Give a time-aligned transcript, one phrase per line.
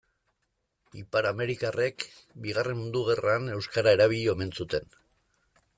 [1.01, 2.07] Ipar-amerikarrek
[2.47, 4.95] Bigarren Mundu Gerran euskara erabili omen zuten.